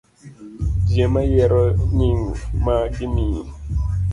[0.87, 1.63] Ji ema yiero
[1.95, 2.25] nying'
[2.65, 3.43] ma gimiyi.